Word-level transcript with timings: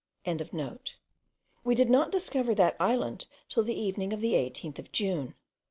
we 1.63 1.75
did 1.75 1.87
not 1.87 2.11
discover 2.11 2.55
that 2.55 2.75
island 2.79 3.27
till 3.47 3.61
the 3.61 3.79
evening 3.79 4.11
of 4.13 4.19
the 4.19 4.33
18th 4.33 4.79
of 4.79 4.91
June. 4.91 5.35